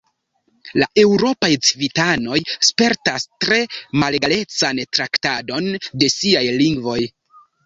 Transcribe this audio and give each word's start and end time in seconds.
La 0.83 0.85
eŭropaj 1.01 1.49
civitanoj 1.67 2.37
spertas 2.69 3.27
tre 3.45 3.59
malegalecan 4.05 4.83
traktadon 4.99 5.71
de 6.05 6.11
siaj 6.17 6.45
lingvoj. 6.65 6.99